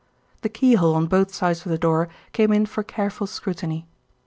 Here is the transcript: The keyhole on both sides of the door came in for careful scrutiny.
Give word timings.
The 0.41 0.49
keyhole 0.49 0.95
on 0.95 1.05
both 1.05 1.31
sides 1.31 1.63
of 1.63 1.71
the 1.71 1.77
door 1.77 2.09
came 2.33 2.51
in 2.51 2.65
for 2.65 2.81
careful 2.81 3.27
scrutiny. 3.27 3.85